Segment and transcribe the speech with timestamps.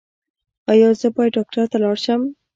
[0.71, 2.21] ایا زه باید ډاکټر ته لاړ شم؟